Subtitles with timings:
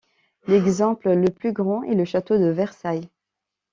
[0.47, 3.07] L'exemple le plus grand est le château de Versailles.